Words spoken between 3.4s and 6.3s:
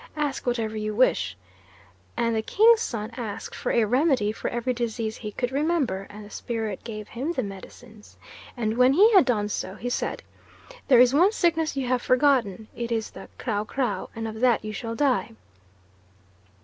for a remedy for every disease he could remember; and